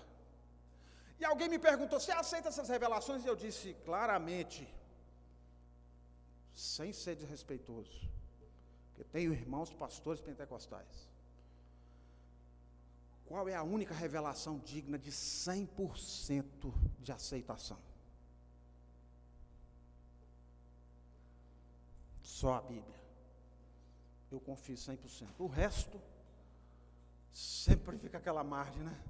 [1.18, 3.24] E alguém me perguntou: Você aceita essas revelações?
[3.24, 4.68] E eu disse claramente,
[6.54, 8.08] sem ser desrespeitoso,
[8.88, 11.08] porque tenho irmãos pastores pentecostais.
[13.26, 17.78] Qual é a única revelação digna de 100% de aceitação?
[22.34, 23.00] Só a Bíblia.
[24.28, 25.28] Eu confio 100%.
[25.38, 26.00] O resto,
[27.32, 29.00] sempre fica aquela margem, né?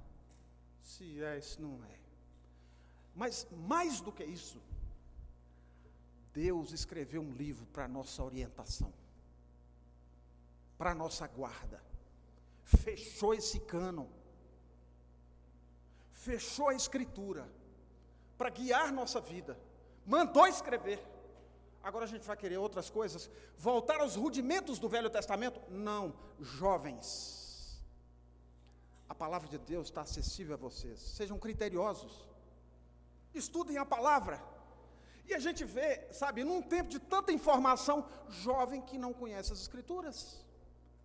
[0.83, 1.99] Se é, se não é.
[3.15, 4.61] Mas mais do que isso,
[6.33, 8.93] Deus escreveu um livro para nossa orientação,
[10.77, 11.81] para nossa guarda.
[12.63, 14.05] Fechou esse cânon.
[16.11, 17.51] Fechou a escritura
[18.37, 19.59] para guiar nossa vida.
[20.05, 21.14] Mandou escrever.
[21.89, 23.29] Agora a gente vai querer outras coisas?
[23.69, 25.61] Voltar aos rudimentos do Velho Testamento?
[25.69, 26.13] Não,
[26.59, 27.45] jovens
[29.07, 30.99] a palavra de Deus está acessível a vocês.
[30.99, 32.13] Sejam criteriosos.
[33.33, 34.43] Estudem a palavra.
[35.27, 39.61] E a gente vê, sabe, num tempo de tanta informação, jovem que não conhece as
[39.61, 40.43] Escrituras.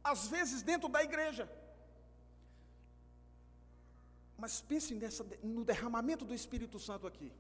[0.03, 1.51] Às vezes dentro da igreja.
[4.37, 7.31] Mas pense nessa, no derramamento do Espírito Santo aqui.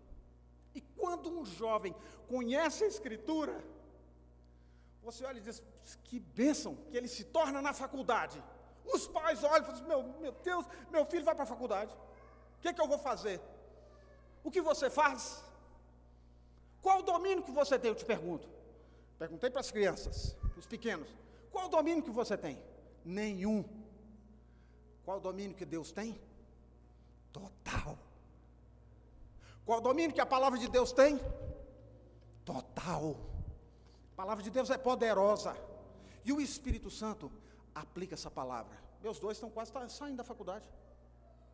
[1.00, 1.94] Quando um jovem
[2.28, 3.56] conhece a Escritura,
[5.02, 5.62] você olha e diz:
[6.04, 8.42] que bênção que ele se torna na faculdade.
[8.84, 11.94] Os pais olham e falam assim, meu, meu Deus, meu filho vai para a faculdade.
[12.56, 13.40] O que, é que eu vou fazer?
[14.42, 15.42] O que você faz?
[16.82, 17.90] Qual o domínio que você tem?
[17.90, 18.48] Eu te pergunto.
[19.18, 21.08] Perguntei para as crianças, para os pequenos.
[21.50, 22.58] Qual o domínio que você tem?
[23.04, 23.64] Nenhum.
[25.04, 26.20] Qual o domínio que Deus tem?
[27.32, 27.98] Total.
[29.64, 31.20] Qual o domínio que a palavra de Deus tem?
[32.44, 33.16] Total.
[34.12, 35.56] A palavra de Deus é poderosa.
[36.24, 37.30] E o Espírito Santo
[37.74, 38.76] aplica essa palavra.
[39.02, 40.68] Meus dois estão quase saindo da faculdade.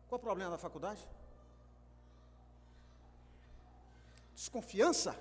[0.09, 1.07] Qual o problema da faculdade?
[4.35, 5.17] Desconfiança?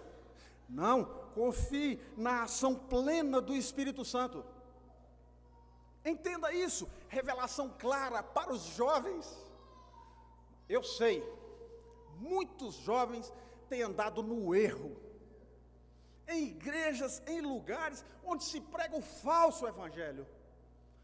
[0.68, 4.44] Não, confie na ação plena do Espírito Santo.
[6.04, 9.26] Entenda isso, revelação clara para os jovens.
[10.68, 11.22] Eu sei,
[12.18, 13.32] muitos jovens
[13.68, 14.96] têm andado no erro,
[16.28, 20.26] em igrejas, em lugares onde se prega o falso evangelho,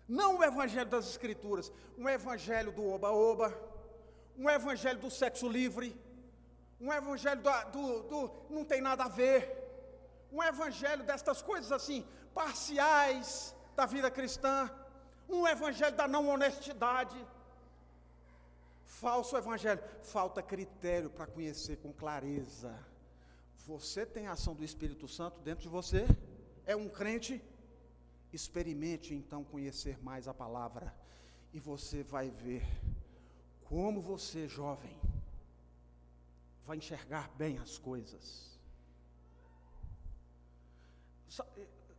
[0.08, 3.56] não o evangelho das Escrituras, um evangelho do oba-oba,
[4.36, 5.96] um evangelho do sexo livre,
[6.80, 9.62] um evangelho do, do, do não tem nada a ver,
[10.32, 14.70] um evangelho destas coisas assim, parciais da vida cristã,
[15.28, 17.16] um evangelho da não honestidade.
[19.00, 22.72] Falso evangelho, falta critério para conhecer com clareza.
[23.66, 26.06] Você tem a ação do Espírito Santo dentro de você?
[26.66, 27.42] É um crente?
[28.32, 30.94] Experimente então conhecer mais a palavra
[31.54, 32.62] e você vai ver
[33.64, 34.96] como você, jovem,
[36.66, 38.58] vai enxergar bem as coisas.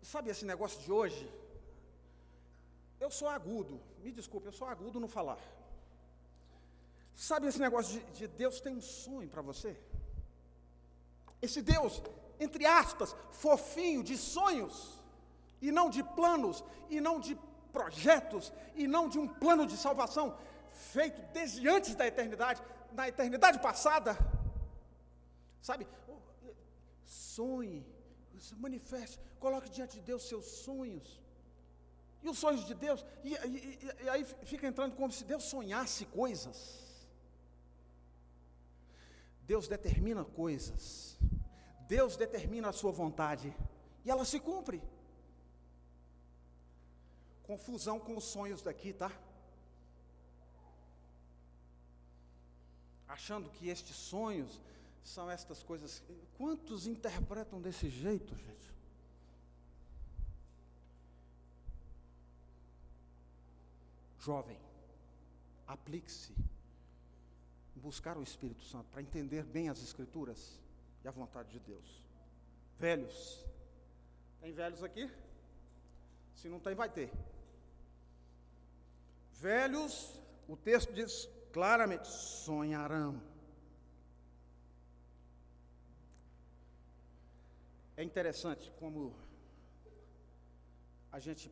[0.02, 1.30] Sabe esse negócio de hoje?
[3.00, 5.42] Eu sou agudo, me desculpe, eu sou agudo no falar.
[7.16, 9.78] Sabe esse negócio de, de Deus tem um sonho para você?
[11.42, 12.02] Esse Deus,
[12.40, 15.02] entre aspas, fofinho de sonhos,
[15.62, 17.38] e não de planos, e não de
[17.72, 20.38] projetos, e não de um plano de salvação
[20.72, 24.18] feito desde antes da eternidade, na eternidade passada.
[25.62, 25.88] Sabe,
[27.06, 27.86] sonhe,
[28.58, 31.22] manifeste, coloque diante de Deus seus sonhos.
[32.22, 36.06] E os sonhos de Deus, e, e, e, aí fica entrando como se Deus sonhasse
[36.06, 36.83] coisas.
[39.46, 41.18] Deus determina coisas,
[41.88, 43.54] Deus determina a sua vontade,
[44.06, 44.82] e ela se cumpre.
[47.44, 49.12] Confusão com os sonhos daqui, tá?
[53.08, 54.62] Achando que estes sonhos
[55.04, 56.02] são estas coisas.
[56.38, 58.74] Quantos interpretam desse jeito, gente?
[64.20, 64.58] Jovem,
[65.68, 66.34] aplique-se
[67.84, 70.58] buscar o Espírito Santo para entender bem as Escrituras
[71.04, 72.02] e a vontade de Deus.
[72.80, 73.46] Velhos,
[74.40, 75.12] tem velhos aqui?
[76.34, 77.12] Se não tem, vai ter.
[79.34, 80.18] Velhos,
[80.48, 83.22] o texto diz claramente: sonharão.
[87.98, 89.14] É interessante como
[91.12, 91.52] a gente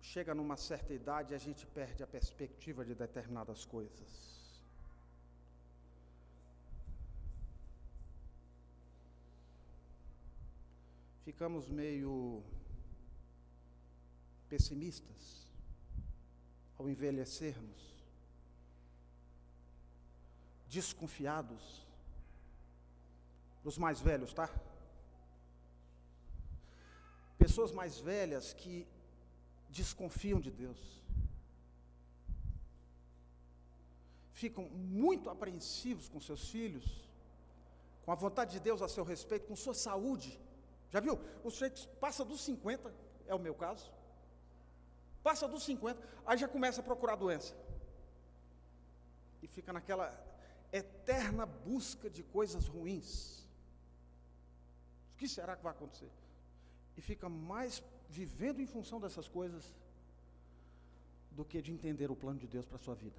[0.00, 4.31] chega numa certa idade e a gente perde a perspectiva de determinadas coisas.
[11.24, 12.42] Ficamos meio
[14.48, 15.46] pessimistas
[16.78, 17.80] ao envelhecermos,
[20.68, 21.86] desconfiados,
[23.64, 24.50] os mais velhos, tá?
[27.38, 28.86] Pessoas mais velhas que
[29.70, 30.80] desconfiam de Deus.
[34.32, 36.84] Ficam muito apreensivos com seus filhos,
[38.04, 40.36] com a vontade de Deus a seu respeito, com sua saúde.
[40.92, 41.18] Já viu?
[41.42, 42.94] O sujeito passa dos 50,
[43.26, 43.90] é o meu caso.
[45.22, 47.54] Passa dos 50, aí já começa a procurar doença.
[49.42, 50.12] E fica naquela
[50.70, 53.46] eterna busca de coisas ruins.
[55.14, 56.10] O que será que vai acontecer?
[56.96, 59.74] E fica mais vivendo em função dessas coisas
[61.30, 63.16] do que de entender o plano de Deus para a sua vida.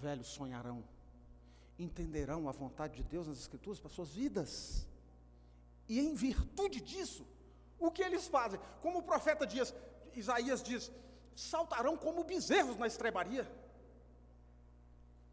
[0.00, 0.82] Velhos sonharão,
[1.78, 4.86] entenderão a vontade de Deus nas Escrituras para suas vidas,
[5.88, 7.26] e em virtude disso,
[7.78, 8.60] o que eles fazem?
[8.82, 9.74] Como o profeta diz,
[10.14, 10.90] Isaías diz:
[11.34, 13.50] saltarão como bezerros na estrebaria,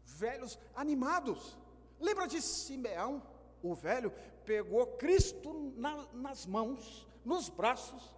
[0.04, 1.56] velhos animados.
[1.98, 3.22] Lembra de Simeão,
[3.62, 4.12] o velho?
[4.46, 8.14] pegou Cristo na, nas mãos, nos braços,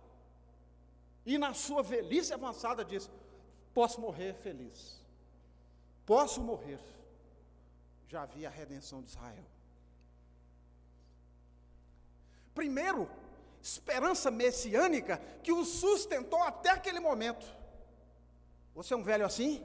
[1.25, 3.11] e na sua velhice avançada disse:
[3.75, 5.03] Posso morrer feliz,
[6.07, 6.79] posso morrer.
[8.09, 9.45] Já havia a redenção de Israel.
[12.55, 13.09] Primeiro,
[13.63, 17.47] esperança messiânica que o sustentou até aquele momento.
[18.75, 19.65] Você é um velho assim?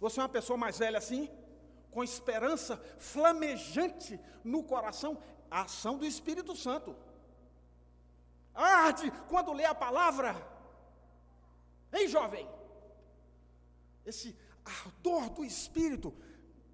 [0.00, 1.30] Você é uma pessoa mais velha assim?
[1.90, 5.18] Com esperança flamejante no coração?
[5.52, 6.96] a ação do Espírito Santo.
[8.54, 10.30] Arde quando lê a palavra.
[11.92, 12.48] Ei, jovem,
[14.06, 14.34] esse
[14.64, 16.14] ardor do Espírito,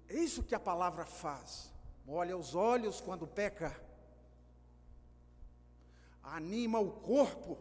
[0.09, 1.71] é isso que a palavra faz.
[2.05, 3.79] Molha os olhos quando peca,
[6.23, 7.57] anima o corpo.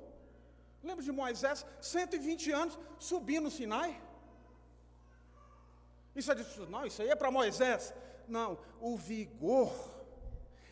[0.82, 4.00] Lembra de Moisés, 120 anos, subindo no Sinai?
[6.16, 7.92] Isso é de, não, isso aí é para Moisés.
[8.26, 9.72] Não, o vigor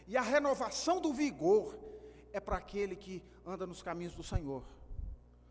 [0.07, 1.79] e a renovação do vigor
[2.33, 4.63] é para aquele que anda nos caminhos do Senhor.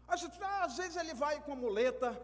[0.07, 2.19] Às vezes ele vai com a muleta,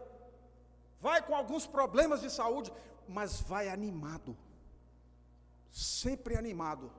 [1.00, 2.72] vai com alguns problemas de saúde,
[3.08, 4.36] mas vai animado,
[5.70, 6.90] sempre animado,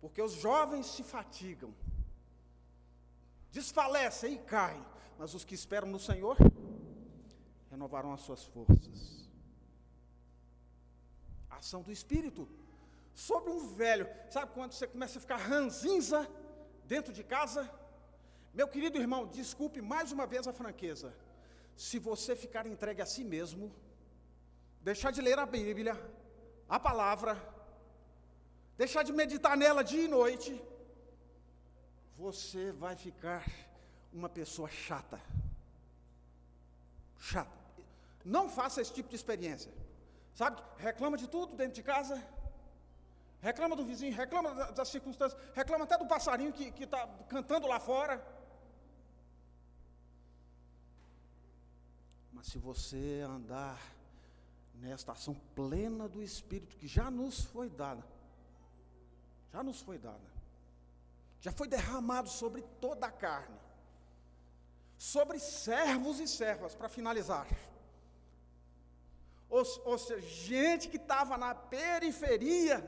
[0.00, 1.74] porque os jovens se fatigam,
[3.50, 4.84] desfalecem e caem,
[5.18, 6.36] mas os que esperam no Senhor
[7.70, 9.28] renovarão as suas forças.
[11.50, 12.48] Ação do Espírito
[13.14, 16.28] sobre um velho, sabe quando você começa a ficar ranzinza
[16.84, 17.70] dentro de casa?
[18.52, 21.14] Meu querido irmão, desculpe mais uma vez a franqueza.
[21.76, 23.72] Se você ficar entregue a si mesmo,
[24.88, 25.94] deixar de ler a Bíblia,
[26.68, 27.32] a palavra,
[28.76, 30.50] deixar de meditar nela dia e noite,
[32.18, 33.42] você vai ficar
[34.12, 35.18] uma pessoa chata.
[37.18, 37.58] Chata.
[38.24, 39.72] Não faça esse tipo de experiência.
[40.34, 40.62] Sabe?
[40.76, 42.22] Reclama de tudo dentro de casa.
[43.40, 48.14] Reclama do vizinho, reclama das circunstâncias, reclama até do passarinho que está cantando lá fora.
[52.32, 53.78] Mas se você andar
[54.84, 58.04] nesta ação plena do Espírito que já nos foi dada,
[59.50, 60.30] já nos foi dada,
[61.40, 63.58] já foi derramado sobre toda a carne,
[64.98, 67.46] sobre servos e servas, para finalizar.
[69.48, 72.84] Ou, ou seja, gente que estava na periferia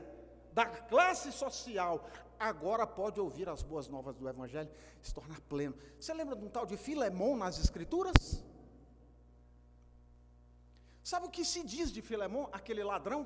[0.53, 2.07] da classe social,
[2.39, 4.69] agora pode ouvir as boas novas do Evangelho,
[5.01, 5.75] se tornar pleno.
[5.99, 8.43] Você lembra de um tal de Filemão nas Escrituras?
[11.09, 13.25] Sabe o que se diz de Filemão, aquele ladrão?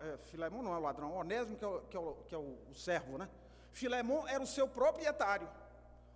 [0.00, 2.38] É, Filemão não é o ladrão, Onésimo que é o, que é o, que é
[2.38, 3.28] o, o servo, né?
[3.72, 5.48] Filemão era o seu proprietário.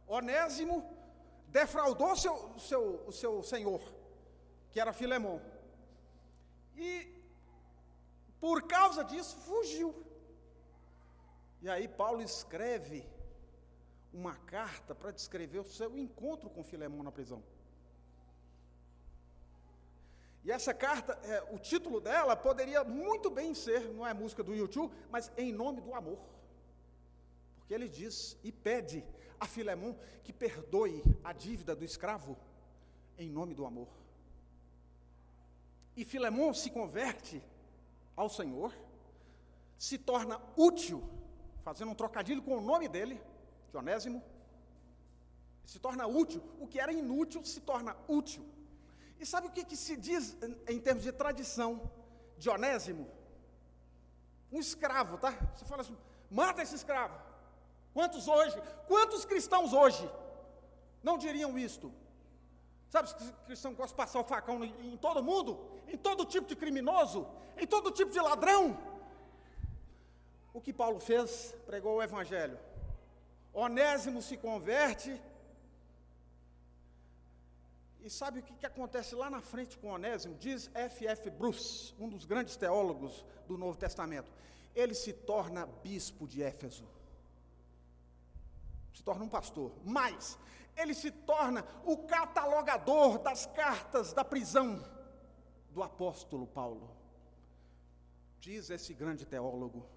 [0.06, 0.76] Onésimo
[1.48, 3.82] defraudou seu, seu, o seu senhor,
[4.70, 5.42] que era Filemão.
[6.76, 6.88] E,
[8.38, 9.92] por causa disso, fugiu.
[11.60, 13.04] E aí Paulo escreve
[14.12, 17.42] uma carta para descrever o seu encontro com Filemão na prisão.
[20.44, 24.54] E essa carta, é, o título dela poderia muito bem ser, não é música do
[24.54, 26.18] YouTube, mas em nome do amor.
[27.56, 29.02] Porque ele diz e pede
[29.40, 32.36] a Filemão que perdoe a dívida do escravo
[33.16, 33.88] em nome do amor.
[35.96, 37.42] E Filemão se converte
[38.14, 38.74] ao Senhor,
[39.78, 41.02] se torna útil,
[41.62, 43.18] fazendo um trocadilho com o nome dele,
[43.70, 44.22] de Onésimo,
[45.64, 48.44] se torna útil, o que era inútil se torna útil.
[49.18, 50.36] E sabe o que, que se diz
[50.68, 51.90] em, termos de tradição
[52.36, 53.08] de Onésimo?
[54.52, 55.32] Um escravo, tá?
[55.54, 55.96] Você fala assim,
[56.30, 57.18] mata esse escravo.
[57.92, 58.56] Quantos hoje,
[58.86, 60.08] quantos cristãos hoje
[61.02, 61.92] não diriam isto?
[62.88, 65.58] Sabe que cristão gosta de passar o facão em todo mundo?
[65.88, 67.26] Em todo tipo de criminoso?
[67.56, 68.78] Em todo tipo de ladrão?
[70.52, 71.56] O que Paulo fez?
[71.66, 72.58] Pregou o evangelho.
[73.52, 75.20] Onésimo se converte
[78.04, 80.34] e sabe o que, que acontece lá na frente com Onésimo?
[80.34, 81.30] Diz F.F.
[81.30, 84.30] Bruce, um dos grandes teólogos do Novo Testamento.
[84.74, 86.86] Ele se torna bispo de Éfeso.
[88.92, 89.72] Se torna um pastor.
[89.82, 90.38] Mas
[90.76, 94.84] ele se torna o catalogador das cartas da prisão
[95.70, 96.90] do apóstolo Paulo.
[98.38, 99.88] Diz esse grande teólogo.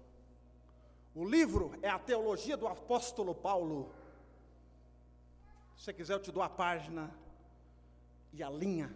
[1.14, 3.92] O livro é a teologia do apóstolo Paulo.
[5.76, 7.12] Se você quiser, eu te dou a página
[8.32, 8.94] e a linha.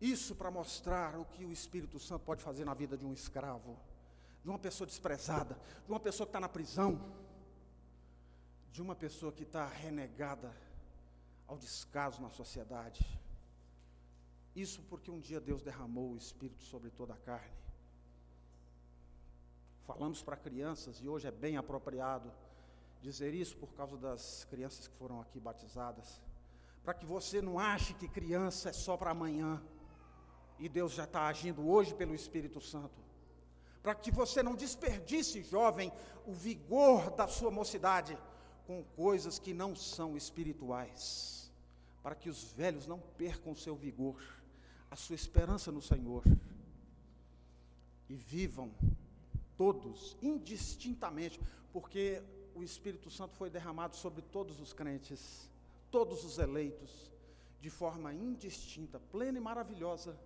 [0.00, 3.78] Isso para mostrar o que o Espírito Santo pode fazer na vida de um escravo,
[4.42, 7.00] de uma pessoa desprezada, de uma pessoa que está na prisão,
[8.70, 10.54] de uma pessoa que está renegada
[11.46, 13.04] ao descaso na sociedade.
[14.54, 17.56] Isso porque um dia Deus derramou o Espírito sobre toda a carne.
[19.84, 22.32] Falamos para crianças e hoje é bem apropriado
[23.00, 26.22] dizer isso por causa das crianças que foram aqui batizadas
[26.84, 29.60] para que você não ache que criança é só para amanhã,
[30.58, 33.02] e Deus já está agindo hoje pelo Espírito Santo.
[33.82, 35.92] Para que você não desperdice, jovem,
[36.26, 38.16] o vigor da sua mocidade
[38.66, 41.50] com coisas que não são espirituais.
[42.02, 44.22] Para que os velhos não percam o seu vigor,
[44.90, 46.22] a sua esperança no Senhor.
[48.08, 48.70] E vivam
[49.56, 51.40] todos indistintamente,
[51.72, 52.22] porque
[52.54, 55.50] o Espírito Santo foi derramado sobre todos os crentes
[55.94, 57.08] todos os eleitos,
[57.60, 60.18] de forma indistinta, plena e maravilhosa,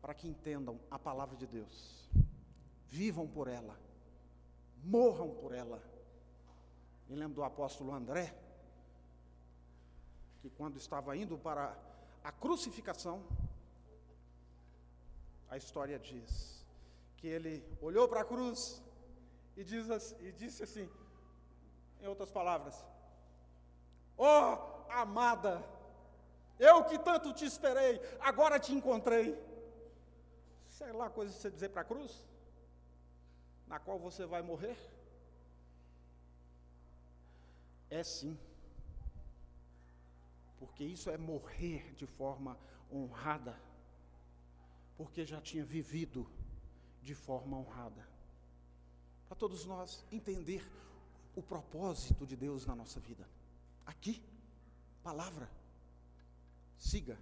[0.00, 2.08] para que entendam a palavra de Deus,
[2.88, 3.78] vivam por ela,
[4.82, 5.82] morram por ela.
[7.06, 8.34] Me lembro do apóstolo André,
[10.40, 11.76] que quando estava indo para
[12.24, 13.22] a crucificação,
[15.50, 16.64] a história diz
[17.18, 18.82] que ele olhou para a cruz
[19.58, 20.88] e, diz, e disse assim,
[22.00, 22.82] em outras palavras:
[24.16, 25.64] Oh, amada,
[26.58, 29.36] eu que tanto te esperei, agora te encontrei.
[30.68, 32.26] Sei lá, coisa de você dizer para a cruz,
[33.66, 34.76] na qual você vai morrer?
[37.90, 38.38] É sim.
[40.58, 42.58] Porque isso é morrer de forma
[42.92, 43.58] honrada.
[44.96, 46.26] Porque já tinha vivido
[47.02, 48.06] de forma honrada.
[49.28, 50.66] Para todos nós entender
[51.34, 53.28] o propósito de Deus na nossa vida.
[53.84, 54.22] Aqui,
[55.08, 55.48] palavra.
[56.90, 57.16] Siga.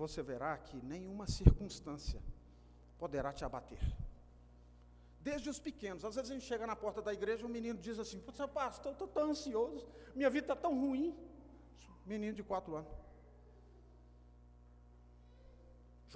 [0.00, 2.20] Você verá que nenhuma circunstância
[3.02, 3.82] poderá te abater.
[5.28, 7.78] Desde os pequenos, às vezes a gente chega na porta da igreja e um menino
[7.86, 11.08] diz assim: Seu pastor, estou tão ansioso, minha vida está tão ruim.
[12.12, 12.92] Menino de quatro anos.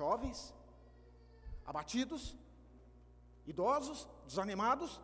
[0.00, 0.54] Jovens,
[1.66, 2.36] abatidos,
[3.52, 5.00] idosos, desanimados.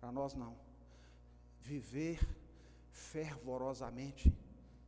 [0.00, 0.54] Para nós não.
[1.72, 2.20] Viver
[2.94, 4.32] fervorosamente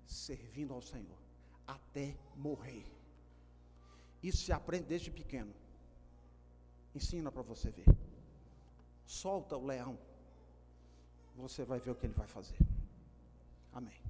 [0.06, 1.18] servindo ao Senhor
[1.66, 2.86] até morrer.
[4.22, 5.52] Isso se aprende desde pequeno.
[6.94, 7.86] Ensina para você ver.
[9.04, 9.98] Solta o leão.
[11.36, 12.56] Você vai ver o que ele vai fazer.
[13.72, 14.00] Amém.